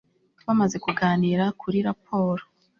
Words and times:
bamaze 0.45 0.75
kuganira 0.85 1.45
kuri 1.61 1.77
raporo 1.87 2.43